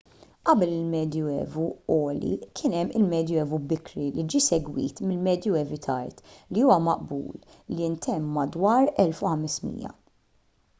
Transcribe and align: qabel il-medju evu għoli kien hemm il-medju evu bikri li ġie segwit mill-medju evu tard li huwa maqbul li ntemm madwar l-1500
qabel 0.49 0.71
il-medju 0.75 1.23
evu 1.41 1.65
għoli 1.95 2.31
kien 2.59 2.75
hemm 2.77 2.95
il-medju 2.99 3.37
evu 3.43 3.59
bikri 3.73 4.07
li 4.17 4.25
ġie 4.35 4.41
segwit 4.47 5.03
mill-medju 5.11 5.61
evu 5.61 5.79
tard 5.89 6.25
li 6.57 6.65
huwa 6.65 6.81
maqbul 6.89 7.39
li 7.75 7.93
ntemm 7.97 8.35
madwar 8.39 8.85
l-1500 9.07 9.97